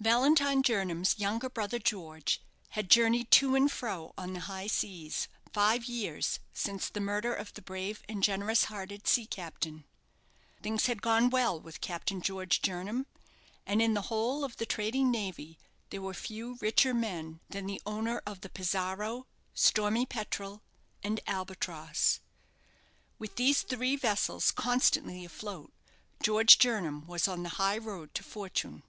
Valentine 0.00 0.60
Jernam's 0.60 1.16
younger 1.20 1.48
brother, 1.48 1.78
George, 1.78 2.42
had 2.70 2.90
journeyed 2.90 3.30
to 3.30 3.54
and 3.54 3.70
fro 3.70 4.12
on 4.18 4.32
the 4.32 4.40
high 4.40 4.66
seas 4.66 5.28
five 5.52 5.84
years 5.84 6.40
since 6.52 6.88
the 6.88 6.98
murder 6.98 7.32
of 7.32 7.54
the 7.54 7.62
brave 7.62 8.02
and 8.08 8.24
generous 8.24 8.64
hearted 8.64 9.06
sea 9.06 9.24
captain. 9.24 9.84
Things 10.60 10.86
had 10.86 11.00
gone 11.00 11.30
well 11.30 11.60
with 11.60 11.80
Captain 11.80 12.20
George 12.20 12.60
Jernam, 12.60 13.06
and 13.64 13.80
in 13.80 13.94
the 13.94 14.02
whole 14.10 14.42
of 14.42 14.56
the 14.56 14.66
trading 14.66 15.12
navy 15.12 15.60
there 15.90 16.02
were 16.02 16.12
few 16.12 16.58
richer 16.60 16.92
men 16.92 17.38
than 17.48 17.66
the 17.66 17.80
owner 17.86 18.20
of 18.26 18.40
the 18.40 18.48
'Pizarro', 18.50 19.28
'Stormy 19.54 20.04
Petrel', 20.06 20.60
and 21.04 21.20
'Albatross'. 21.28 22.18
With 23.20 23.36
these 23.36 23.62
three 23.62 23.94
vessels 23.94 24.50
constantly 24.50 25.24
afloat. 25.24 25.72
George 26.20 26.58
Jernam 26.58 27.06
was 27.06 27.28
on 27.28 27.44
the 27.44 27.50
high 27.60 27.78
road 27.78 28.12
to 28.14 28.24
fortune. 28.24 28.82